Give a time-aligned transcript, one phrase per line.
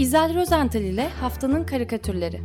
[0.00, 2.40] İzel Rozental ile Haftanın Karikatürleri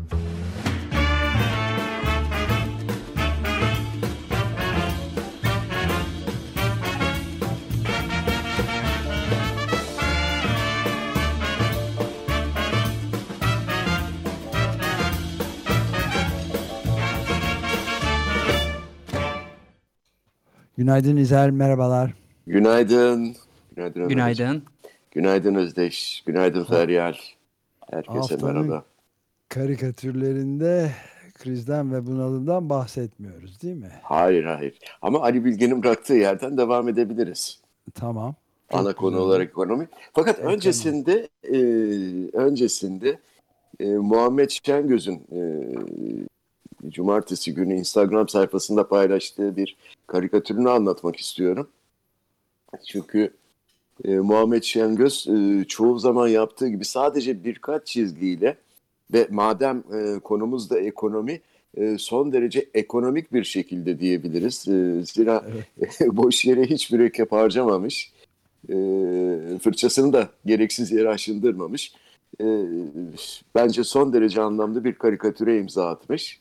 [20.78, 22.14] Günaydın İzel, merhabalar.
[22.48, 23.36] Günaydın.
[23.76, 24.00] Günaydın.
[24.00, 24.10] Ömer.
[24.10, 24.64] Günaydın.
[25.12, 26.24] Günaydın Özdeş.
[26.26, 27.16] Günaydın Feryal.
[27.92, 28.84] Herkese Haftanın- merhaba.
[29.50, 30.92] Karikatürlerinde
[31.34, 33.92] krizden ve bunalımdan bahsetmiyoruz değil mi?
[34.04, 34.80] Hayır hayır.
[35.02, 37.60] Ama Ali Bilge'nin bıraktığı yerden devam edebiliriz.
[37.94, 38.36] Tamam.
[38.72, 39.26] Çok Ana konu güzel.
[39.26, 39.88] olarak ekonomi.
[40.14, 40.56] Fakat Ekonomi.
[40.56, 41.58] öncesinde e,
[42.38, 43.20] öncesinde
[43.80, 45.40] e, Muhammed Şengöz'ün e,
[46.90, 49.76] cumartesi günü Instagram sayfasında paylaştığı bir
[50.08, 51.70] karikatürünü anlatmak istiyorum.
[52.88, 53.34] Çünkü
[54.04, 58.58] e, Muhammed Şengöz e, çoğu zaman yaptığı gibi sadece birkaç çizgiyle
[59.14, 61.42] ve madem e, konumuz da ekonomi
[61.78, 64.68] e, son derece ekonomik bir şekilde diyebiliriz.
[64.68, 65.44] E, zira
[66.02, 68.12] boş yere hiç mürekkep harcamamış.
[68.70, 68.76] E,
[69.64, 71.94] fırçasını da gereksiz yere aşındırmamış.
[72.42, 72.46] E,
[73.56, 76.40] bence son derece anlamlı bir karikatüre imza atmış.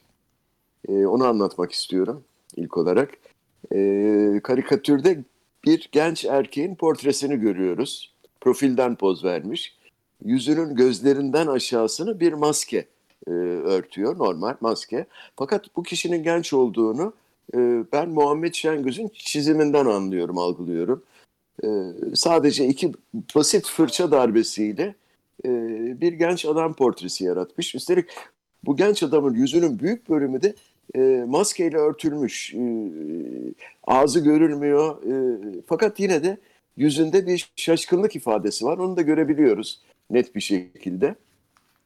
[0.89, 2.25] E, onu anlatmak istiyorum
[2.57, 3.11] ilk olarak.
[3.75, 5.25] E, karikatürde
[5.67, 8.15] bir genç erkeğin portresini görüyoruz.
[8.41, 9.77] Profilden poz vermiş.
[10.25, 12.87] Yüzünün gözlerinden aşağısını bir maske
[13.27, 15.07] e, örtüyor, normal maske.
[15.37, 17.13] Fakat bu kişinin genç olduğunu
[17.55, 17.59] e,
[17.93, 21.03] ben Muhammed Şengöz'ün çiziminden anlıyorum, algılıyorum.
[21.65, 21.69] E,
[22.15, 22.93] sadece iki
[23.35, 24.95] basit fırça darbesiyle
[25.45, 25.51] e,
[26.01, 27.75] bir genç adam portresi yaratmış.
[27.75, 28.11] Üstelik
[28.65, 30.55] bu genç adamın yüzünün büyük bölümü de
[30.97, 32.55] e, maskeyle örtülmüş.
[32.55, 32.61] E,
[33.85, 35.03] ağzı görülmüyor.
[35.03, 35.15] E,
[35.67, 36.39] fakat yine de
[36.77, 38.79] yüzünde bir şaşkınlık ifadesi var.
[38.79, 41.15] Onu da görebiliyoruz net bir şekilde.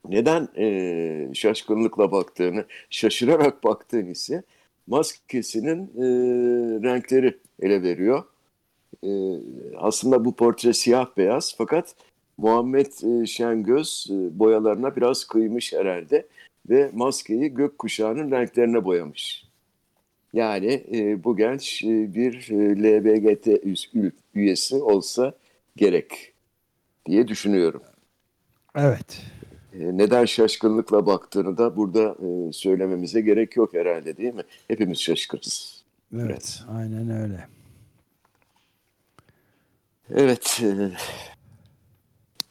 [0.09, 4.43] Neden e, şaşkınlıkla baktığını, şaşırarak baktığını ise
[4.87, 5.91] maskesinin
[6.83, 8.25] renkleri ele veriyor.
[9.77, 11.95] Aslında bu portre siyah beyaz fakat
[12.39, 16.27] Muhammed Şengöz boyalarına biraz kıymış herhalde
[16.69, 19.45] ve maskeyi gökkuşağının renklerine boyamış.
[20.33, 23.47] Yani e, bu genç e, bir e, LBGT
[24.35, 25.33] üyesi olsa
[25.77, 26.33] gerek
[27.07, 27.83] diye düşünüyorum.
[28.77, 29.23] Evet.
[29.73, 34.43] E, neden şaşkınlıkla baktığını da burada e, söylememize gerek yok herhalde değil mi?
[34.69, 35.85] Hepimiz şaşkınız.
[36.15, 36.63] Evet, Evet.
[36.71, 37.49] aynen öyle.
[40.15, 40.91] Evet, e,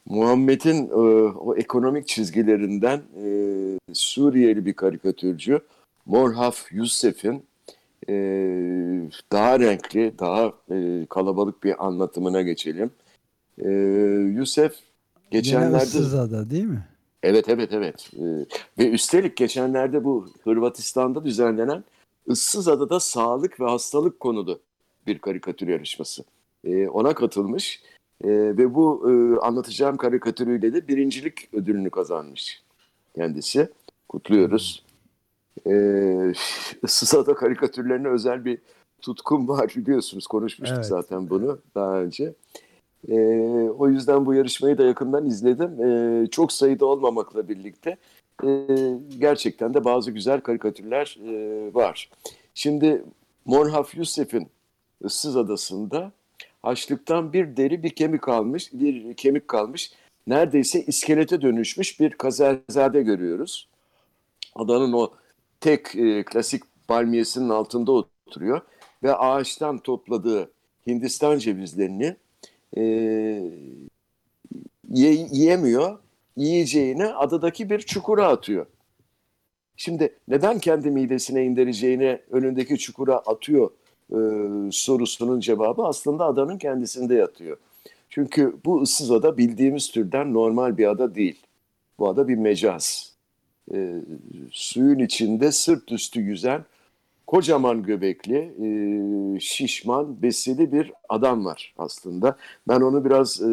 [0.09, 0.93] Muhammed'in e,
[1.31, 5.59] o ekonomik çizgilerinden e, Suriyeli bir karikatürcü
[6.05, 7.43] Morhaf Youssef'in
[8.09, 8.13] e,
[9.31, 12.91] daha renkli, daha e, kalabalık bir anlatımına geçelim.
[13.59, 13.67] E,
[15.31, 15.83] Gene geçenlerde...
[15.83, 16.85] Issızada değil mi?
[17.23, 18.09] Evet evet evet.
[18.13, 18.45] Ee,
[18.77, 21.83] ve üstelik geçenlerde bu Hırvatistan'da düzenlenen
[22.27, 24.59] Issız Adada sağlık ve hastalık konulu
[25.07, 26.23] bir karikatür yarışması.
[26.63, 27.81] Ee, ona katılmış
[28.23, 32.63] Ee, ve bu e, anlatacağım karikatürüyle de birincilik ödülünü kazanmış
[33.15, 33.69] kendisi.
[34.09, 34.83] Kutluyoruz.
[35.67, 36.33] Ee,
[36.83, 38.57] Issız Ada karikatürlerine özel bir
[39.01, 40.27] tutkum var biliyorsunuz.
[40.27, 40.87] Konuşmuştuk Evet.
[40.87, 42.33] zaten bunu daha önce.
[43.07, 43.19] Ee,
[43.77, 45.83] o yüzden bu yarışmayı da yakından izledim.
[45.83, 47.97] Ee, çok sayıda olmamakla birlikte
[48.43, 48.67] e,
[49.17, 52.09] gerçekten de bazı güzel karikatürler e, var.
[52.53, 53.03] Şimdi
[53.45, 54.45] Morhaf Yusuf'un
[55.03, 56.11] Issız Adası'nda
[56.67, 59.91] açlıktan bir deri bir kemik kalmış, bir kemik kalmış.
[60.27, 63.69] Neredeyse iskelete dönüşmüş bir kazerzade görüyoruz.
[64.55, 65.13] Adanın o
[65.59, 68.61] tek e, klasik palmiyesinin altında oturuyor
[69.03, 70.51] ve ağaçtan topladığı
[70.87, 72.15] Hindistan cevizlerini
[72.77, 72.81] e,
[74.89, 75.99] ye- yiyemiyor.
[76.37, 78.65] Yiyeceğini adadaki bir çukura atıyor.
[79.75, 83.71] Şimdi neden kendi midesine indireceğini önündeki çukura atıyor
[84.11, 84.19] e,
[84.71, 87.57] sorusunun cevabı aslında adanın kendisinde yatıyor.
[88.09, 91.43] Çünkü bu ıssız ada bildiğimiz türden normal bir ada değil.
[91.99, 93.13] Bu ada bir mecaz.
[93.73, 94.01] E,
[94.51, 96.65] suyun içinde sırt üstü yüzen
[97.27, 98.69] kocaman göbekli, e,
[99.39, 102.37] şişman, besili bir adam var aslında.
[102.67, 103.45] Ben onu biraz e,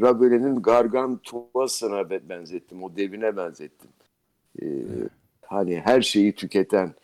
[0.00, 3.90] Rabelaise'nin Gargantuas'ına be- benzettim, o devine benzettim.
[4.62, 4.66] E,
[5.46, 6.94] hani her şeyi tüketen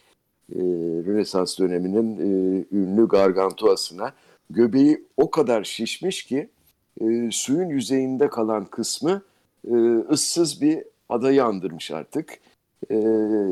[0.52, 0.61] e,
[1.06, 4.12] Rönesans döneminin e, ünlü Gargantuas'ına
[4.50, 6.49] göbeği o kadar şişmiş ki
[7.00, 9.23] e, suyun yüzeyinde kalan kısmı
[9.69, 9.75] e,
[10.11, 12.38] ıssız bir adayı andırmış artık
[12.91, 12.96] e,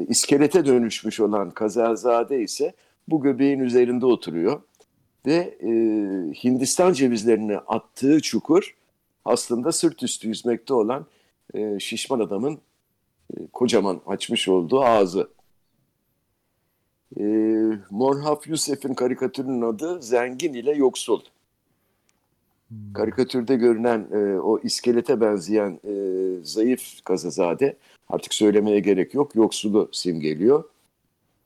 [0.09, 2.73] iskelete dönüşmüş olan Kazerzade ise
[3.09, 4.61] bu göbeğin üzerinde oturuyor.
[5.27, 5.69] Ve e,
[6.45, 8.77] Hindistan cevizlerini attığı çukur
[9.25, 11.07] aslında sırt üstü yüzmekte olan
[11.55, 12.59] e, şişman adamın
[13.37, 15.29] e, kocaman açmış olduğu ağzı.
[17.21, 17.25] E,
[17.91, 21.21] Morhaf Yusef'in karikatürünün adı Zengin ile Yoksul.
[22.95, 25.95] Karikatürde görünen e, o iskelete benzeyen e,
[26.45, 27.77] zayıf kazazade
[28.09, 30.65] artık söylemeye gerek yok yoksulu simgeliyor.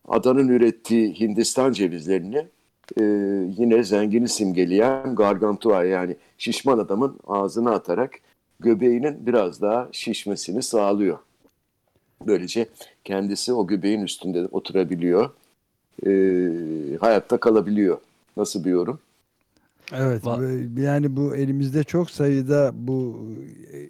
[0.09, 2.47] Adanın ürettiği Hindistan cevizlerini
[3.01, 3.03] e,
[3.59, 8.13] yine zengini simgeleyen gargantua yani şişman adamın ağzına atarak
[8.61, 11.19] göbeğinin biraz daha şişmesini sağlıyor.
[12.27, 12.67] Böylece
[13.05, 15.31] kendisi o göbeğin üstünde oturabiliyor,
[16.07, 16.11] e,
[17.01, 17.99] hayatta kalabiliyor.
[18.37, 18.99] Nasıl bir yorum?
[19.93, 20.23] Evet
[20.79, 23.27] yani bu elimizde çok sayıda bu
[23.73, 23.89] e,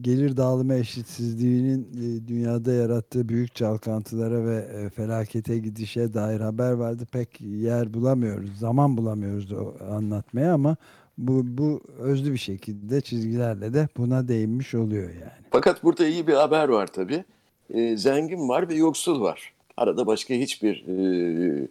[0.00, 7.06] gelir dağılımı eşitsizliğinin e, dünyada yarattığı büyük çalkantılara ve e, felakete gidişe dair haber vardı.
[7.12, 10.76] Pek yer bulamıyoruz, zaman bulamıyoruz o anlatmaya ama
[11.18, 15.46] bu, bu özlü bir şekilde çizgilerle de buna değinmiş oluyor yani.
[15.50, 17.24] Fakat burada iyi bir haber var tabii.
[17.70, 19.52] E, zengin var ve yoksul var.
[19.78, 21.68] Arada başka hiçbir e,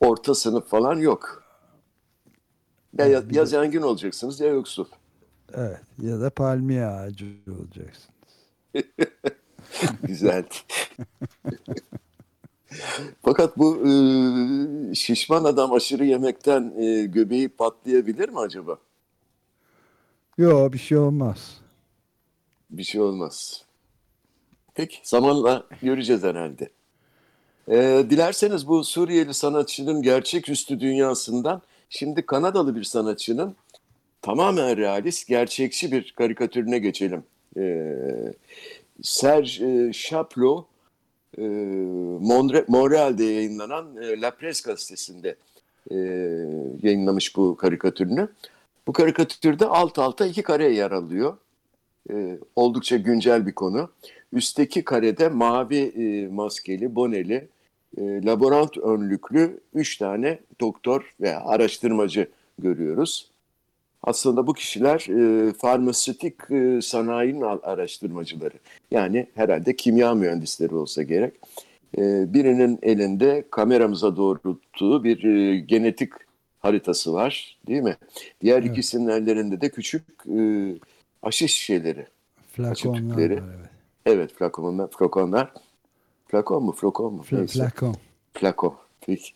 [0.00, 1.42] orta sınıf falan yok.
[2.98, 4.84] Ya, ya, ya zengin olacaksınız ya yoksul.
[5.54, 8.14] Evet ya da palmiye ağacı olacaksın.
[10.02, 10.44] Güzel.
[13.22, 13.90] Fakat bu e,
[14.94, 18.78] şişman adam aşırı yemekten e, göbeği patlayabilir mi acaba?
[20.38, 21.60] Yok bir şey olmaz.
[22.70, 23.64] Bir şey olmaz.
[24.74, 26.70] Peki zamanla göreceğiz herhalde.
[27.70, 33.56] E, dilerseniz bu Suriyeli sanatçının gerçeküstü dünyasından şimdi Kanadalı bir sanatçının
[34.22, 37.22] tamamen realist, gerçekçi bir karikatürüne geçelim.
[37.56, 37.92] E,
[39.02, 40.66] Serge Chaplot
[41.38, 45.36] e, Monre- Montreal'de yayınlanan e, La Presse gazetesinde
[45.90, 45.96] e,
[46.82, 48.28] yayınlamış bu karikatürünü.
[48.86, 51.36] Bu karikatürde alt alta iki kare yer alıyor.
[52.10, 53.90] E, oldukça güncel bir konu.
[54.32, 57.48] Üstteki karede mavi e, maskeli, boneli,
[57.98, 62.28] e, laborant önlüklü üç tane doktor veya araştırmacı
[62.58, 63.30] görüyoruz.
[64.02, 68.54] Aslında bu kişiler e, farmasötik e, sanayinin araştırmacıları.
[68.90, 71.34] Yani herhalde kimya mühendisleri olsa gerek.
[71.98, 76.12] E, birinin elinde kameramıza doğru tuttuğu bir e, genetik
[76.58, 77.96] haritası var değil mi?
[78.40, 78.70] Diğer Evet.
[78.70, 80.04] ikisinin ellerinde de küçük
[80.38, 80.74] e,
[81.22, 82.06] aşı şişeleri.
[82.52, 83.42] Flakonlar evet.
[84.06, 84.90] Evet flakonlar.
[84.90, 85.52] Flakonlar.
[86.28, 86.72] Flakon mu?
[86.72, 87.22] Flakon mu?
[87.22, 87.96] Flakon.
[88.34, 88.76] Flako.
[89.00, 89.30] Peki.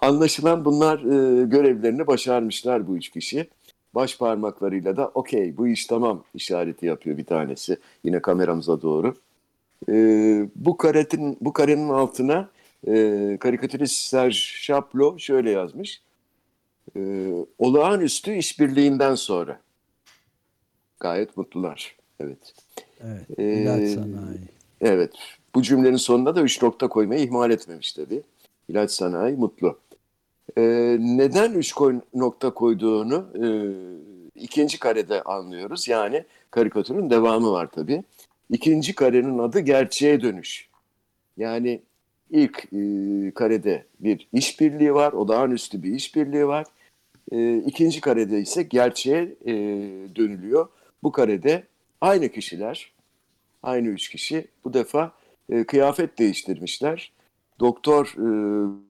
[0.00, 3.48] Anlaşılan bunlar e, görevlerini başarmışlar bu üç kişi.
[3.94, 7.78] Baş parmaklarıyla da okey bu iş tamam işareti yapıyor bir tanesi.
[8.04, 9.14] Yine kameramıza doğru.
[9.88, 9.94] E,
[10.56, 12.48] bu karetin bu karenin altına
[12.86, 16.02] e, karikatürist Serge Chaplot şöyle yazmış.
[16.96, 19.60] E, olağanüstü işbirliğinden sonra.
[21.00, 21.96] Gayet mutlular.
[22.20, 22.54] Evet.
[23.04, 23.38] Evet.
[23.38, 24.48] Ee, sanayi.
[24.80, 25.12] Evet.
[25.54, 28.22] Bu cümlenin sonuna da üç nokta koymayı ihmal etmemiş tabii.
[28.68, 29.78] İlaç sanayi mutlu.
[30.58, 33.46] Ee, neden üç koy, nokta koyduğunu e,
[34.40, 35.88] ikinci karede anlıyoruz.
[35.88, 38.02] Yani karikatürün devamı var tabii.
[38.50, 40.68] İkinci karenin adı gerçeğe dönüş.
[41.36, 41.82] Yani
[42.30, 46.66] ilk e, karede bir işbirliği var, olağanüstü bir işbirliği var.
[47.32, 49.54] E, ikinci karede ise gerçeğe e,
[50.16, 50.68] dönülüyor.
[51.02, 51.64] Bu karede
[52.00, 52.92] aynı kişiler,
[53.62, 55.12] aynı üç kişi bu defa
[55.50, 57.12] e, kıyafet değiştirmişler.
[57.60, 58.22] Doktor e,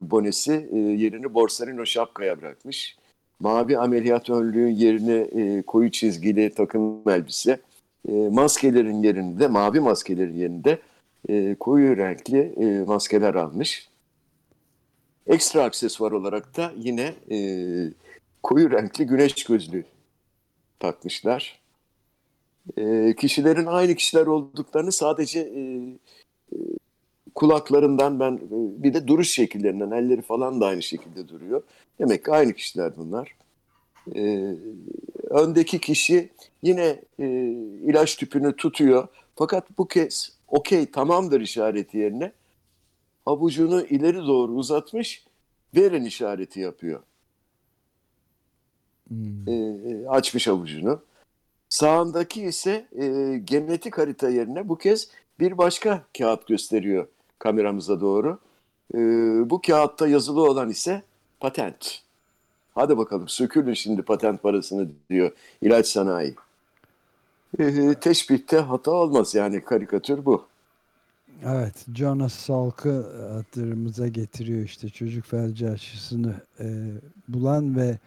[0.01, 2.97] bonesi e, yerini Borsalino şapkaya bırakmış.
[3.39, 7.59] Mavi ameliyat önlüğün yerine e, koyu çizgili takım elbise.
[8.07, 10.79] E, maskelerin yerinde, mavi maskelerin yerinde
[11.29, 13.89] e, koyu renkli e, maskeler almış.
[15.27, 17.37] Ekstra aksesuar olarak da yine e,
[18.43, 19.85] koyu renkli güneş gözlüğü
[20.79, 21.61] takmışlar.
[22.77, 25.61] E, kişilerin aynı kişiler olduklarını sadece e,
[27.35, 28.39] kulaklarından ben
[28.83, 31.63] bir de duruş şekillerinden elleri falan da aynı şekilde duruyor.
[31.99, 33.35] Demek ki aynı kişiler bunlar.
[34.15, 34.55] E,
[35.29, 36.29] öndeki kişi
[36.63, 37.27] yine e,
[37.83, 39.07] ilaç tüpünü tutuyor.
[39.35, 42.31] Fakat bu kez okey tamamdır işareti yerine
[43.25, 45.25] avucunu ileri doğru uzatmış
[45.75, 47.01] verin işareti yapıyor.
[49.07, 49.47] Hmm.
[49.47, 51.01] E, açmış avucunu.
[51.71, 55.07] Sağındaki ise e, genetik harita yerine bu kez
[55.39, 57.07] bir başka kağıt gösteriyor
[57.39, 58.39] kameramıza doğru.
[58.93, 58.97] E,
[59.49, 61.01] bu kağıtta yazılı olan ise
[61.39, 62.01] patent.
[62.75, 66.35] Hadi bakalım sökülün şimdi patent parasını diyor ilaç sanayi.
[67.59, 70.45] E, teşbihte hata olmaz yani karikatür bu.
[71.45, 76.65] Evet, Jonas Salk'ı hatırımıza getiriyor işte çocuk felci aşısını e,
[77.27, 77.97] bulan ve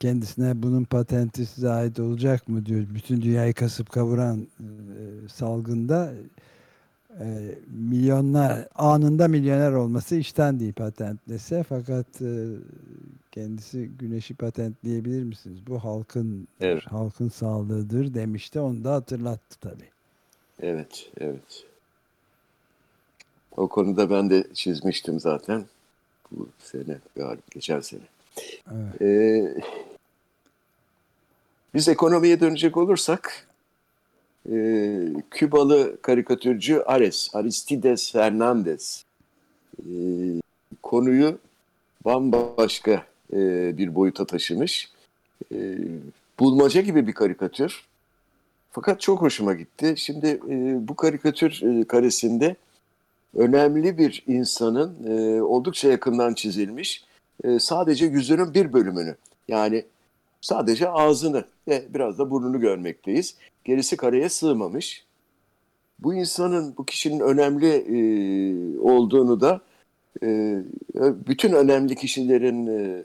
[0.00, 2.86] kendisine bunun patenti size ait olacak mı diyor.
[2.94, 6.12] Bütün dünyayı kasıp kavuran e, salgında
[7.20, 12.46] e, milyonlar anında milyoner olması işten değil patentlese fakat e,
[13.32, 15.58] kendisi güneşi patentleyebilir misiniz?
[15.66, 16.86] Bu halkın Evet.
[16.86, 18.60] halkın sağlığıdır demişti.
[18.60, 19.90] Onu da hatırlattı tabii.
[20.62, 21.64] Evet, evet.
[23.56, 25.64] O konuda ben de çizmiştim zaten.
[26.32, 28.00] Bu sene, galiba geçen sene.
[28.72, 29.02] Evet.
[29.02, 29.54] Ee,
[31.74, 33.46] biz ekonomiye dönecek olursak,
[34.52, 34.96] e,
[35.30, 39.04] Kübalı karikatürcü Ares, Aristides Fernandez
[39.78, 39.86] e,
[40.82, 41.38] konuyu
[42.04, 43.38] bambaşka e,
[43.78, 44.90] bir boyuta taşımış.
[45.52, 45.78] E,
[46.38, 47.84] bulmaca gibi bir karikatür.
[48.72, 49.94] Fakat çok hoşuma gitti.
[49.96, 52.56] Şimdi e, bu karikatür e, karesinde
[53.34, 57.04] önemli bir insanın e, oldukça yakından çizilmiş.
[57.44, 59.16] E, sadece yüzünün bir bölümünü
[59.48, 59.84] yani
[60.40, 63.34] sadece ağzını ve biraz da burnunu görmekteyiz.
[63.64, 65.04] Gerisi kareye sığmamış.
[65.98, 67.98] Bu insanın, bu kişinin önemli e,
[68.78, 69.60] olduğunu da
[70.22, 70.58] e,
[71.26, 73.04] bütün önemli kişilerin e,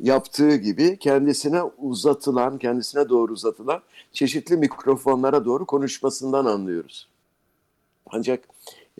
[0.00, 7.08] yaptığı gibi kendisine uzatılan, kendisine doğru uzatılan çeşitli mikrofonlara doğru konuşmasından anlıyoruz.
[8.06, 8.48] Ancak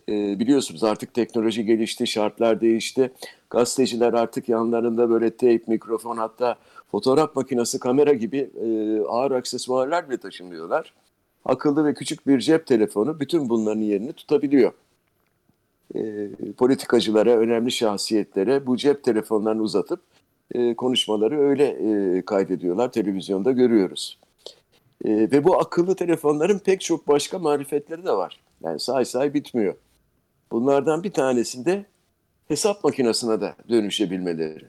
[0.09, 3.11] e, biliyorsunuz artık teknoloji gelişti, şartlar değişti.
[3.49, 6.55] Gazeteciler artık yanlarında böyle teyp, mikrofon hatta
[6.91, 10.93] fotoğraf makinesi, kamera gibi e, ağır aksesuarlar bile taşımıyorlar.
[11.45, 14.71] Akıllı ve küçük bir cep telefonu bütün bunların yerini tutabiliyor.
[15.95, 19.99] E, politikacılara, önemli şahsiyetlere bu cep telefonlarını uzatıp
[20.51, 22.91] e, konuşmaları öyle e, kaydediyorlar.
[22.91, 24.19] Televizyonda görüyoruz.
[25.05, 28.39] E, ve bu akıllı telefonların pek çok başka marifetleri de var.
[28.63, 29.75] Yani say say bitmiyor.
[30.51, 31.85] Bunlardan bir tanesinde
[32.47, 34.65] hesap makinesine de dönüşebilmeleri.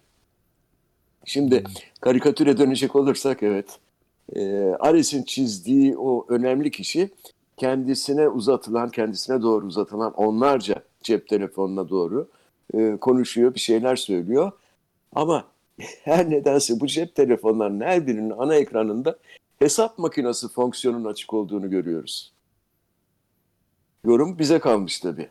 [1.24, 1.64] Şimdi
[2.00, 3.78] karikatüre dönecek olursak evet.
[4.36, 7.10] E, Ares'in çizdiği o önemli kişi
[7.56, 12.28] kendisine uzatılan, kendisine doğru uzatılan onlarca cep telefonuna doğru
[12.74, 14.52] e, konuşuyor, bir şeyler söylüyor.
[15.14, 15.44] Ama
[16.02, 19.18] her nedense bu cep telefonlarının her birinin ana ekranında
[19.58, 22.32] hesap makinesi fonksiyonunun açık olduğunu görüyoruz.
[24.04, 25.28] Yorum bize kalmış tabii.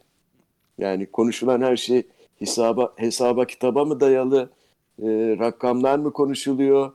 [0.77, 2.03] Yani konuşulan her şey
[2.39, 4.49] hesaba, hesaba kitaba mı dayalı,
[5.01, 5.07] e,
[5.39, 6.91] rakamlar mı konuşuluyor,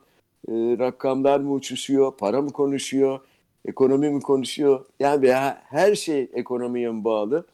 [0.48, 3.20] e, rakamlar mı uçuşuyor, para mı konuşuyor,
[3.64, 4.84] ekonomi mi konuşuyor?
[5.00, 7.46] Yani veya her şey ekonomiye mi bağlı?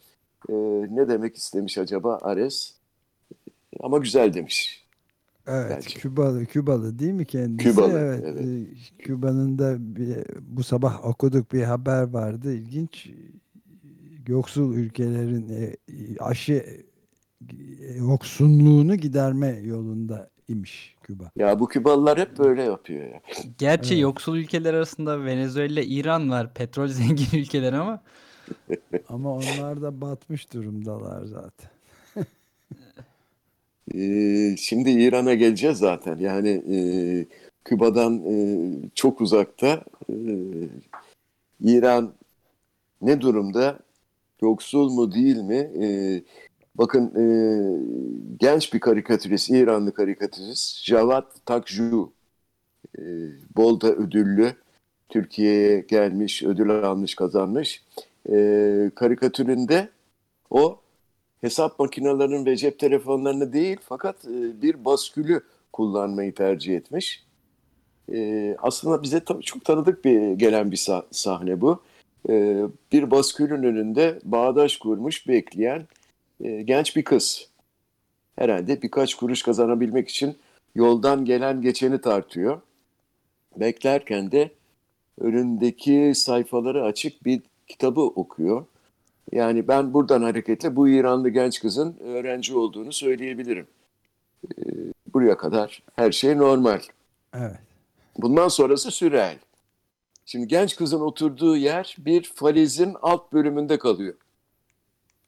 [0.49, 0.53] E,
[0.89, 2.73] ne demek istemiş acaba Ares?
[3.79, 4.87] Ama güzel demiş.
[5.47, 5.99] Evet, Belki.
[5.99, 7.69] Kübalı, Kübalı değil mi kendisi?
[7.69, 8.23] Kübalı, evet.
[8.27, 8.45] evet.
[8.45, 12.53] e, Küba'nın da bir, bu sabah okuduk bir haber vardı.
[12.53, 13.09] İlginç.
[14.27, 15.75] Yoksul ülkelerin e,
[16.19, 21.31] aşı e, yoksunluğunu giderme yolunda imiş Küba.
[21.35, 23.21] Ya bu Kübalılar hep böyle yapıyor ya.
[23.57, 24.03] Gerçi Evet.
[24.03, 26.53] yoksul ülkeler arasında Venezuela, İran var.
[26.53, 28.01] Petrol zengin ülkeler ama
[29.09, 31.69] Ama onlar da batmış durumdalar zaten.
[33.95, 36.17] Ee, şimdi İran'a geleceğiz zaten.
[36.17, 36.77] Yani e,
[37.65, 38.35] Küba'dan e,
[38.95, 39.83] çok uzakta.
[40.09, 40.15] E,
[41.61, 42.13] İran
[43.01, 43.79] ne durumda?
[44.41, 45.55] Yoksul mu değil mi?
[45.55, 45.87] E,
[46.75, 47.25] bakın e,
[48.39, 52.11] genç bir karikatürist, İranlı karikatürist Javad Takju.
[52.99, 53.01] E,
[53.57, 54.53] Bolda ödüllü.
[55.09, 57.83] Türkiye'ye gelmiş, ödül almış, kazanmış.
[58.29, 59.89] E, karikatüründe
[60.49, 60.79] o
[61.41, 65.41] hesap makinelerinin ve cep telefonlarını değil fakat e, bir baskülü
[65.73, 67.23] kullanmayı tercih etmiş.
[68.13, 71.81] E, aslında bize çok tanıdık bir gelen bir sah- sahne bu.
[72.29, 75.87] E, bir baskülün önünde bağdaş kurmuş bekleyen
[76.43, 77.49] e, genç bir kız.
[78.35, 80.37] Herhalde birkaç kuruş kazanabilmek için
[80.75, 82.61] yoldan gelen geçeni tartıyor.
[83.55, 84.51] Beklerken de
[85.19, 88.65] önündeki sayfaları açık bir kitabı okuyor.
[89.31, 93.67] Yani ben buradan hareketle bu İranlı genç kızın öğrenci olduğunu söyleyebilirim.
[94.45, 94.61] Ee,
[95.13, 96.79] buraya kadar her şey normal.
[97.35, 97.59] Evet.
[98.17, 99.37] Bundan sonrası sürel.
[100.29, 104.13] Şimdi genç kızın oturduğu yer bir falezin alt bölümünde kalıyor.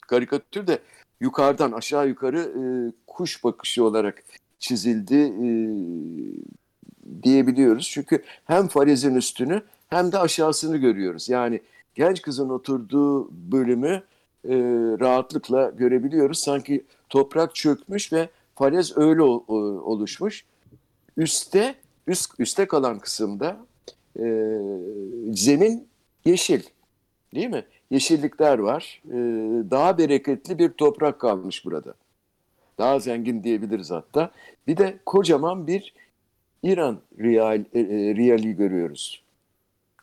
[0.02, 0.80] Karikatür de
[1.20, 2.64] yukarıdan aşağı yukarı e,
[3.08, 4.24] kuş bakışı olarak
[4.60, 5.48] çizildi e,
[7.24, 7.90] diyebiliyoruz.
[7.90, 11.30] Çünkü hem falezin üstünü hem de aşağısını görüyoruz.
[11.30, 11.62] Yani
[11.96, 14.04] genç kızın oturduğu bölümü
[14.46, 14.56] e,
[15.00, 16.40] rahatlıkla görebiliyoruz.
[16.40, 20.46] Sanki toprak çökmüş ve falez öyle o- o- oluşmuş.
[21.18, 21.76] Üste
[22.08, 23.58] üst üste kalan kısımda
[24.20, 24.24] e,
[25.34, 25.88] zemin
[26.26, 26.62] yeşil,
[27.36, 27.66] değil mi?
[27.92, 29.02] Yeşillikler var.
[29.06, 29.18] E,
[29.72, 31.94] daha bereketli bir toprak kalmış burada.
[32.78, 34.32] Daha zengin diyebiliriz hatta.
[34.68, 35.94] Bir de kocaman bir
[36.64, 37.86] İran real, e, e,
[38.16, 39.24] reali görüyoruz.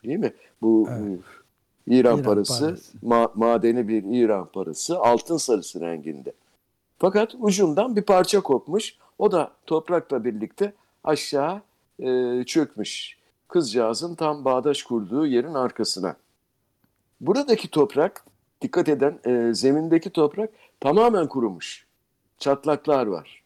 [0.03, 0.33] Değil mi?
[0.61, 1.01] Bu Evet.
[1.01, 2.97] e, İran, İran parası, parası.
[2.97, 6.33] ma- madeni bir İran parası altın sarısı renginde.
[6.99, 8.95] Fakat ucundan bir parça kopmuş.
[9.19, 10.73] O da toprakla birlikte
[11.03, 11.61] aşağı
[11.99, 13.17] e, çökmüş.
[13.47, 16.15] Kızcağızın tam bağdaş kurduğu yerin arkasına.
[17.21, 18.25] Buradaki toprak,
[18.61, 20.49] dikkat eden e, zemindeki toprak
[20.79, 21.87] tamamen kurumuş.
[22.37, 23.43] Çatlaklar var.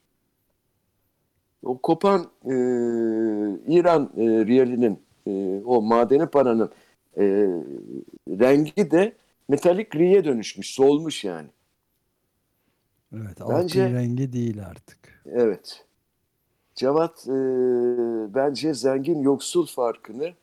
[1.63, 2.53] O kopan e,
[3.67, 6.71] İran e, riyalinin, e, o madeni paranın
[7.17, 7.23] e,
[8.29, 9.15] rengi de
[9.47, 11.47] metalik griye dönüşmüş, solmuş yani.
[13.15, 15.23] Evet, Bence- altın rengi değil artık.
[15.25, 15.85] Evet.
[16.75, 17.33] Cevat e,
[18.35, 20.33] bence zengin yoksul farkını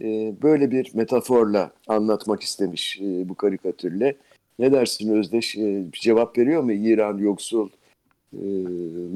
[0.00, 4.16] e, böyle bir metaforla anlatmak istemiş e, bu karikatürle.
[4.58, 5.56] Ne dersin Özdeş?
[5.56, 7.68] E, cevap veriyor mu İran yoksul
[8.32, 8.46] e,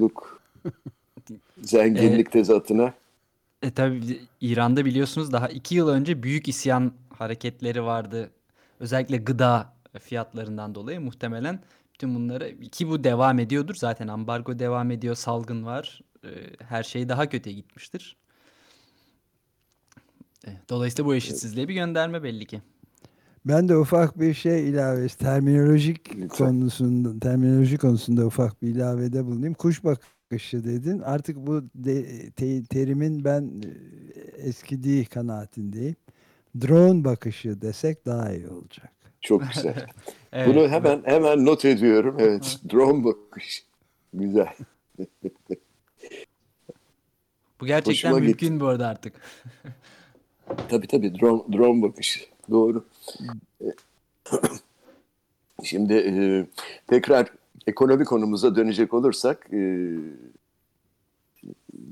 [0.00, 0.40] luk
[1.62, 2.94] zenginlik tezatına?
[3.62, 8.30] E tabii İran'da biliyorsunuz daha iki yıl önce büyük isyan hareketleri vardı.
[8.80, 11.60] Özellikle gıda fiyatlarından dolayı muhtemelen
[11.94, 13.74] bütün bunları ki bu devam ediyordur.
[13.74, 16.00] Zaten ambargo devam ediyor, salgın var.
[16.24, 16.28] E,
[16.64, 18.16] Her şey daha kötüye gitmiştir.
[20.46, 22.62] E, Dolayısıyla bu eşitsizliğe bir gönderme belli ki.
[23.46, 26.28] Ben de ufak bir şey ilave, terminolojik Lütfen.
[26.46, 29.54] konusunda, terminoloji konusunda ufak bir ilavede bulunayım.
[29.54, 30.98] Kuş bakışı dedin.
[31.00, 35.96] Artık bu de- te- terimin ben e, eskidiği kanaatindeyim.
[36.60, 38.92] Drone bakışı desek daha iyi olacak.
[39.20, 39.86] Çok güzel.
[40.32, 42.16] Evet, Bunu hemen hemen not ediyorum.
[42.18, 43.66] Evet, drone bakış.
[44.14, 44.54] Güzel.
[47.60, 48.60] bu gerçekten hoşuma mümkün gitti.
[48.60, 49.12] bu arada artık.
[50.68, 52.20] Tabii tabii drone, drone bakışı.
[52.50, 52.84] Doğru.
[55.64, 56.12] Şimdi e,
[56.86, 57.28] tekrar
[57.66, 59.88] ekonomi konumuza dönecek olursak e,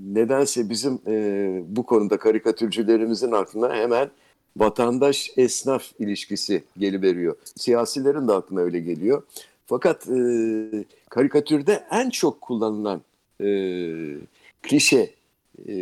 [0.06, 4.10] nedense bizim e, bu konuda karikatürcülerimizin aklına hemen
[4.56, 7.36] vatandaş esnaf ilişkisi geliveriyor.
[7.56, 9.22] Siyasilerin de aklına öyle geliyor.
[9.66, 13.02] Fakat e, karikatürde en çok kullanılan
[13.40, 13.46] e,
[14.62, 15.15] klişe
[15.68, 15.74] e,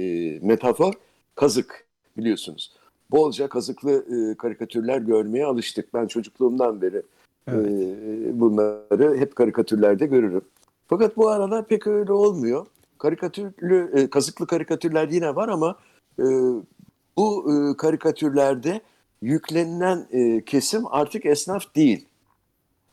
[0.43, 0.93] metafor
[1.35, 2.73] kazık biliyorsunuz.
[3.11, 5.95] Bolca kazıklı e, karikatürler görmeye alıştık.
[5.95, 7.03] Ben çocukluğumdan beri
[7.49, 7.67] Evet.
[7.67, 10.45] e, bunları hep karikatürlerde görürüm.
[10.87, 12.67] Fakat bu aralar pek öyle olmuyor.
[12.99, 15.79] Karikatürlü, e, kazıklı karikatürler yine var ama
[16.19, 16.25] e,
[17.17, 18.81] bu e, karikatürlerde
[19.23, 22.07] yüklenilen e, kesim artık esnaf değil.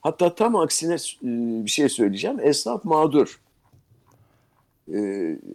[0.02, 1.28] Hatta tam aksine e,
[1.66, 2.40] bir şey söyleyeceğim.
[2.42, 3.40] Esnaf mağdur.
[4.94, 5.00] E,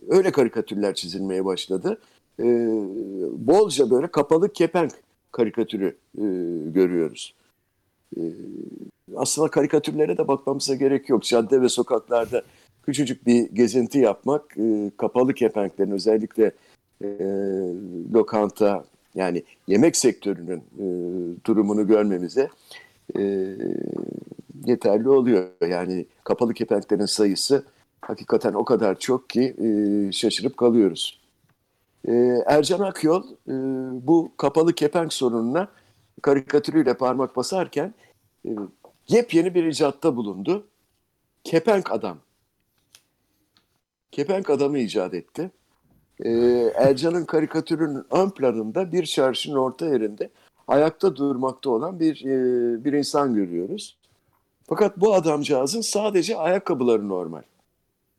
[0.08, 2.00] öyle karikatürler çizilmeye başladı.
[2.40, 2.44] E,
[3.32, 4.92] bolca böyle kapalı kepenk
[5.32, 6.24] karikatürü e,
[6.70, 7.34] görüyoruz.
[9.16, 11.22] Aslında karikatürlere de bakmamıza gerek yok.
[11.22, 12.42] Cadde ve sokaklarda
[12.82, 14.56] küçücük bir gezinti yapmak,
[14.96, 16.52] kapalı kepenklerin özellikle
[18.14, 20.62] lokanta yani yemek sektörünün
[21.46, 22.48] durumunu görmemize
[24.64, 25.48] yeterli oluyor.
[25.68, 27.64] Yani kapalı kepenklerin sayısı
[28.06, 31.20] hakikaten o kadar çok ki e, şaşırıp kalıyoruz.
[32.08, 32.12] E,
[32.46, 33.54] Ercan Akyol e,
[34.06, 35.68] bu kapalı kepenk sorununa
[36.22, 37.94] karikatürüyle parmak basarken
[38.46, 38.50] e,
[39.08, 40.66] yepyeni bir icatta bulundu.
[41.44, 42.18] Kepenk adam.
[44.12, 45.50] Kepenk adamı icat etti.
[46.24, 46.30] E,
[46.74, 50.30] Ercan'ın karikatürünün ön planında bir çarşının orta yerinde
[50.68, 53.96] ayakta durmakta olan bir e, bir insan görüyoruz.
[54.68, 57.42] Fakat bu adamcağızın sadece ayakkabıları normal.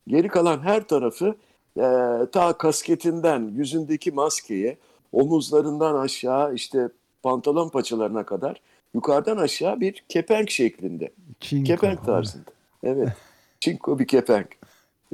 [0.08, 1.36] Geri kalan her tarafı
[1.78, 1.86] e,
[2.32, 4.78] ta kasketinden yüzündeki maskeye,
[5.12, 6.90] omuzlarından aşağı işte
[7.24, 8.62] pantolon paçalarına kadar
[8.94, 11.12] yukarıdan aşağı bir kepenk şeklinde.
[11.40, 11.68] Çinko.
[11.68, 12.46] Kepenk tarzında.
[12.84, 13.10] Evet.
[13.60, 14.48] Çinko bir kepenk.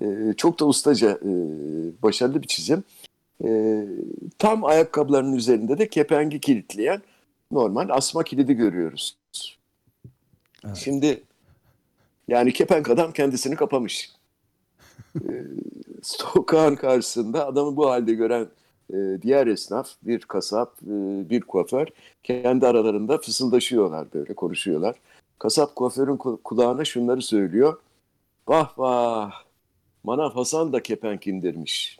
[0.02, 1.32] Ee, çok da ustaca, e,
[2.04, 2.84] başarılı bir çizim.
[3.46, 3.86] Ee,
[4.40, 7.02] tam ayakkabılarının üzerinde de kepengi kilitleyen
[7.52, 9.18] normal asma kilidi görüyoruz.
[10.66, 10.78] Evet.
[10.78, 11.24] Şimdi
[12.28, 14.12] yani kepenk adam kendisini kapamış.
[15.16, 15.44] Ee,
[16.02, 18.48] sokağın karşısında adamı bu halde gören
[18.94, 21.88] e, diğer esnaf, bir kasap, e, bir kuaför
[22.24, 24.96] kendi aralarında fısıldaşıyorlar böyle, konuşuyorlar.
[25.40, 27.80] Kasap kuaförün ku- kulağına şunları söylüyor.
[28.48, 29.32] Vah vah,
[30.04, 32.00] Manav Hasan da kepenk indirmiş.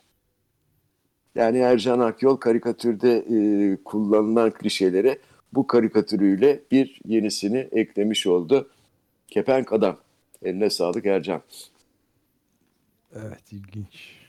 [1.34, 3.36] Yani Ercan Akyol karikatürde e,
[3.84, 5.18] kullanılan klişelere
[5.52, 8.68] bu karikatürüyle bir yenisini eklemiş oldu.
[9.28, 9.96] Kepenk adam.
[10.42, 11.42] Eline sağlık Ercan.
[13.14, 14.24] Evet ilginç.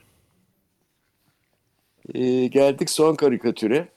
[2.14, 3.88] Ee, geldik son karikatüre.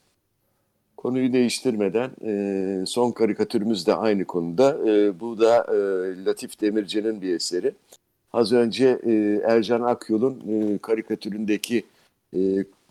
[0.98, 4.90] Konuyu değiştirmeden e, son karikatürümüz de aynı konuda.
[4.90, 5.78] E, bu da e,
[6.26, 7.74] Latif Demirci'nin bir eseri.
[8.34, 11.86] Az önce e, Ercan Akyol'un e, karikatüründeki
[12.36, 12.40] e,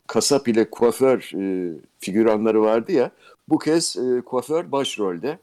[0.06, 3.10] kasap ile kuaför e, figüranları vardı ya.
[3.48, 5.38] Bu kez e, kuaför başrolde.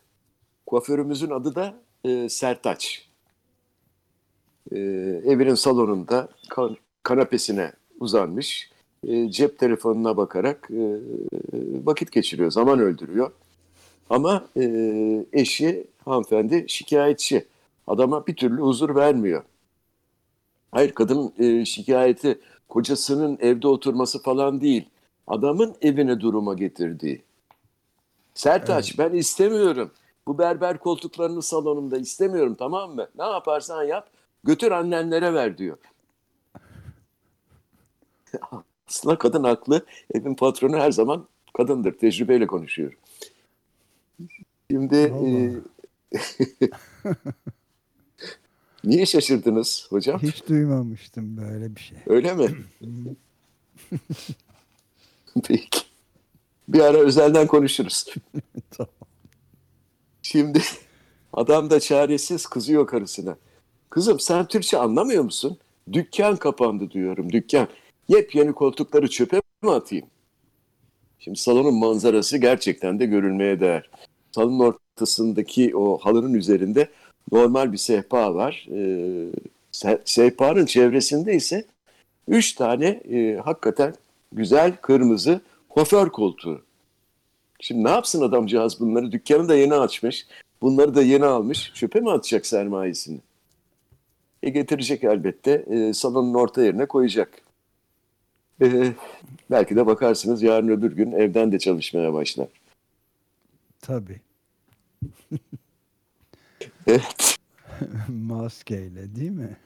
[0.65, 3.10] Kuaförümüzün adı da e, Sertaç.
[4.71, 4.78] E,
[5.25, 8.69] evinin salonunda kan- kanapesine uzanmış.
[9.08, 10.99] e, cep telefonuna bakarak e,
[11.86, 13.32] vakit geçiriyor, zaman öldürüyor.
[14.10, 14.63] Ama e,
[15.34, 17.45] eşi hanımefendi şikayetçi.
[17.88, 19.43] Adama bir türlü huzur vermiyor.
[20.71, 24.86] Hayır kadın e, şikayeti kocasının evde oturması falan değil.
[25.28, 27.21] Adamın evine duruma getirdiği.
[28.34, 29.91] Sertaç ben istemiyorum.
[30.28, 33.08] Bu berber koltuklarını salonumda istemiyorum tamam mı?
[33.17, 34.10] Ne yaparsan yap
[34.45, 35.77] götür annenlere ver diyor.
[38.88, 39.86] Aslında kadın haklı.
[40.13, 41.27] Evin patronu her zaman
[41.58, 41.97] kadındır.
[41.97, 42.97] Tecrübeyle konuşuyorum.
[44.71, 45.51] Şimdi e,
[48.84, 50.19] niye şaşırdınız hocam?
[50.21, 51.97] Hiç duymamıştım böyle bir şey.
[52.08, 52.49] Öyle mi?
[55.47, 55.79] Peki.
[56.67, 58.05] Bir ara özelden konuşuruz.
[58.71, 58.89] Tamam.
[60.21, 60.62] Şimdi
[61.34, 63.38] adam da çaresiz kızıyor karısına.
[63.95, 65.58] Kızım sen Türkçe anlamıyor musun?
[65.93, 67.67] Dükkan kapandı diyorum dükkan.
[68.08, 70.05] Yepyeni koltukları çöpe mi atayım?
[71.19, 73.89] Şimdi salonun manzarası gerçekten de görülmeye değer.
[74.31, 76.89] Salonun ortasındaki o halının üzerinde
[77.31, 78.67] normal bir sehpa var.
[78.71, 79.29] Ee,
[79.71, 81.65] se- sehpanın çevresinde ise
[82.27, 83.95] üç tane e, hakikaten
[84.31, 86.62] güzel kırmızı kuaför koltuğu.
[87.60, 89.12] Şimdi ne yapsın adamcağız bunları?
[89.12, 90.27] Dükkanı da yeni açmış.
[90.62, 91.71] Bunları da yeni almış.
[91.75, 93.19] Çöpe mi atacak sermayesini?
[94.43, 95.52] E getirecek elbette.
[95.52, 97.41] E, salonun orta yerine koyacak.
[98.62, 98.93] E,
[99.52, 102.48] belki de bakarsınız yarın öbür gün evden de çalışmaya başlar.
[103.82, 104.21] Tabii.
[106.88, 107.38] Evet.
[108.08, 109.58] Maskeyle değil mi?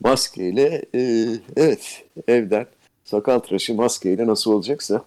[0.00, 2.66] Maskeyle e, evet evden
[3.04, 5.04] sakal tıraşı maskeyle nasıl olacaksa.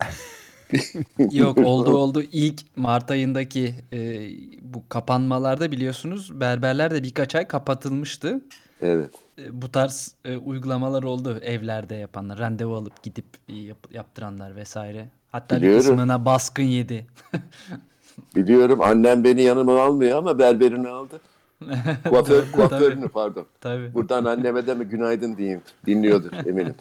[1.32, 2.22] Yok oldu oldu.
[2.32, 4.30] İlk Mart ayındaki e,
[4.62, 8.40] bu kapanmalarda biliyorsunuz berberler de birkaç ay kapatılmıştı.
[8.82, 9.10] Evet.
[9.38, 12.38] E, bu tarz e, uygulamalar oldu evlerde yapanlar.
[12.38, 15.08] Randevu alıp gidip e, yap- yaptıranlar vesaire.
[15.32, 15.80] Hatta bir Biliyorum.
[15.80, 17.06] kısmına baskın yedi.
[18.36, 21.20] Biliyorum annem beni yanıma almıyor ama berberini aldı.
[22.08, 23.46] Kuaför, kuaförünü pardon.
[23.60, 23.94] Tabii.
[23.94, 25.62] Buradan anneme de mi günaydın diyeyim.
[25.86, 26.74] Dinliyordur eminim.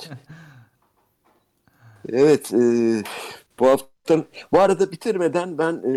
[2.09, 2.53] Evet.
[2.53, 3.03] E,
[3.59, 5.93] bu hafta bu arada bitirmeden ben e,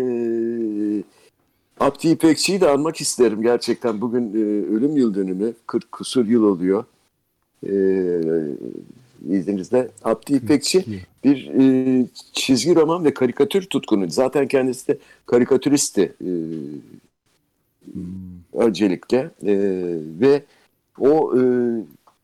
[1.79, 4.01] Abdi İpekçi'yi de anmak isterim gerçekten.
[4.01, 4.37] Bugün e,
[4.75, 5.53] ölüm yıl dönümü.
[5.67, 6.85] 40 kusur yıl oluyor.
[7.63, 7.73] E,
[9.29, 9.89] izninizle.
[10.03, 10.85] Abdi İpekçi
[11.23, 14.09] bir e, çizgi roman ve karikatür tutkunu.
[14.09, 16.13] Zaten kendisi de karikatüristti.
[16.21, 16.31] E,
[18.53, 19.55] öncelikle E,
[20.21, 20.43] ve
[20.99, 21.41] o e,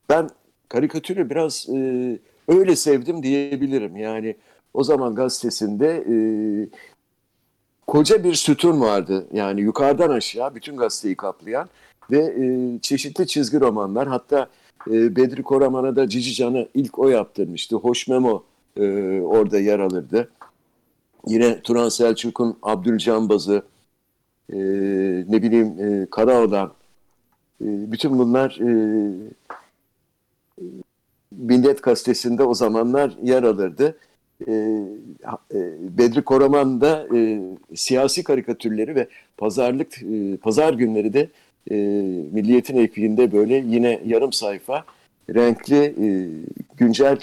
[0.10, 0.30] ben
[0.70, 3.98] karikatürü biraz e, öyle sevdim diyebilirim.
[3.98, 4.36] Yani
[4.74, 6.16] o zaman gazetesinde e,
[7.88, 9.28] koca bir sütun vardı.
[9.34, 11.70] Yani yukarıdan aşağı bütün gazeteyi kaplayan
[12.12, 14.50] ve e, çeşitli çizgi romanlar hatta
[14.88, 17.76] e, Bedri Koraman'a da Cici Can'ı ilk o yaptırmıştı.
[17.76, 18.44] Hoş Memo
[18.78, 18.84] e,
[19.22, 20.32] orada yer alırdı.
[21.28, 23.64] Yine Turan Selçuk'un Abdülcanbazı,
[24.54, 24.58] e,
[25.28, 26.74] ne bileyim e, Karaoğlan,
[27.62, 28.70] e, bütün bunlar e,
[31.32, 33.98] Millet Gazetesi'nde o zamanlar yer alırdı.
[34.48, 34.54] E,
[35.54, 35.58] e,
[35.98, 37.42] Bedri Koraman da e,
[37.76, 40.00] siyasi karikatürleri ve pazarlık
[40.42, 41.30] pazar günleri de
[42.32, 44.86] Milliyet'in ekliğinde böyle yine yarım sayfa
[45.30, 45.96] renkli
[46.78, 47.20] güncel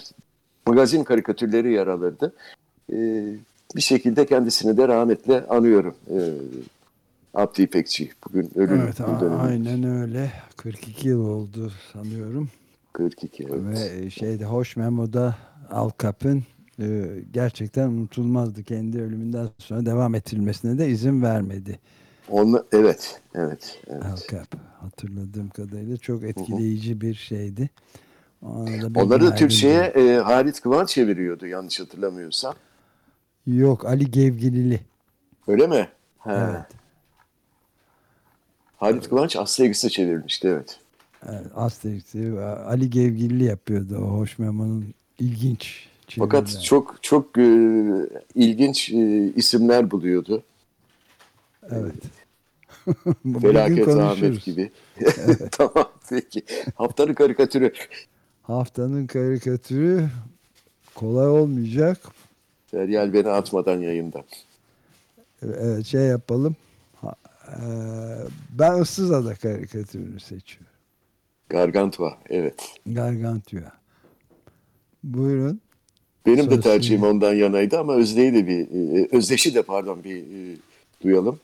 [0.67, 2.35] magazin karikatürleri yer alırdı.
[3.77, 5.95] Bir şekilde kendisini de rahmetle anıyorum.
[7.35, 9.01] Abdi İpekçi bugün ölüm Evet,
[9.41, 10.33] aynen öyle.
[10.57, 12.49] 42 yıl oldu sanıyorum.
[12.93, 13.93] 42 evet.
[14.05, 15.37] Ve şeyde Hoş Memo'da
[15.71, 16.45] Al Cap'ın
[16.81, 16.87] e,
[17.33, 18.63] gerçekten unutulmazdı.
[18.63, 21.79] Kendi ölümünden sonra devam ettirilmesine de izin vermedi.
[22.29, 24.05] Onu, evet, evet, evet.
[24.05, 24.55] Al Cap.
[24.81, 27.71] Hatırladığım kadarıyla çok etkileyici bir şeydi.
[28.43, 32.55] Ona da bir Onları da Türkçe'ye e, Halit Kıvanç çeviriyordu yanlış hatırlamıyorsam.
[33.47, 34.81] Yok Ali Gevgilili.
[35.49, 35.89] Öyle mi?
[36.19, 36.51] Ha.
[36.51, 36.81] Evet.
[38.77, 40.81] Halit Kıvanç Aslı Egisi çevirmişti evet.
[41.29, 46.65] Evet, Asterix'i Ali Gevgilli yapıyordu o Hoş Memo'nun ilginç Fakat çeviriler.
[46.65, 47.45] çok çok e,
[48.35, 50.43] ilginç e, isimler buluyordu.
[51.71, 51.95] Evet.
[53.41, 53.89] Felaket.
[53.89, 54.71] Ahmet gibi.
[55.53, 56.43] tamam peki.
[56.75, 57.73] Haftanın karikatürü.
[58.43, 60.09] Haftanın karikatürü
[60.95, 61.99] kolay olmayacak.
[62.71, 64.25] Feryal beni atmadan yayında.
[65.43, 66.57] Evet, şey yapalım.
[67.49, 68.27] Eee,
[68.59, 70.67] Ben ıssız ada karikatürünü seçiyorum.
[71.49, 72.75] Gargantua evet.
[72.87, 73.73] Gargantua.
[75.05, 75.61] Buyurun.
[76.27, 78.61] Benim de Sosyal- tercihim ondan yanaydı ama Özde'yi de bir,
[79.01, 80.57] e, Özdeş'i de pardon bir e,
[81.03, 81.41] duyalım.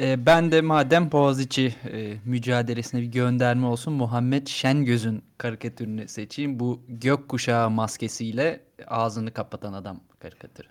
[0.00, 6.60] Ee, ben de madem Boğaziçi e, mücadelesine bir gönderme olsun Muhammed Şengöz'ün karikatürünü seçeyim.
[6.60, 10.68] Bu gökkuşağı maskesiyle ağzını kapatan adam karikatürü.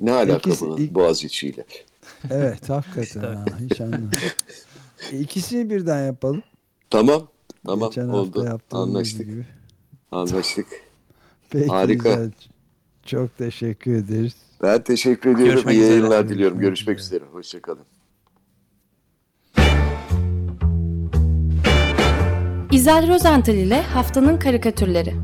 [0.00, 1.64] Ne alaka İkisi- bunun ilk- Boğaziçi ile?
[2.30, 4.10] Evet hakikaten ha, hiç anlamadım.
[5.12, 6.42] İkisini birden yapalım.
[6.90, 7.28] Tamam.
[7.66, 8.58] Tamam Geçen oldu.
[8.70, 9.26] Anlaştık.
[9.26, 9.46] gibi.
[10.12, 10.66] Anlaştık.
[11.50, 12.08] Peki, Harika.
[12.10, 12.30] güzel.
[13.06, 14.34] Çok teşekkür ederiz.
[14.62, 15.52] Ben teşekkür ediyorum.
[15.54, 15.90] Görüşmek İyi üzere.
[15.94, 16.58] yayınlar diliyorum.
[16.58, 17.24] Görüşmek üzere.
[17.32, 17.84] Hoşçakalın.
[22.72, 25.14] İzel Rozental ile Haftanın Karikatürleri